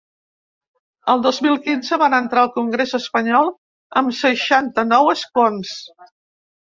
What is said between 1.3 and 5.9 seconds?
mil quinze van entrar al congrés espanyol amb seixanta-nou escons.